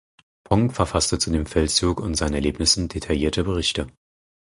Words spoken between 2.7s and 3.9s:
detaillierte Berichte.